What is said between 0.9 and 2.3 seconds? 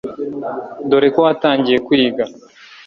ko watangiye kwiga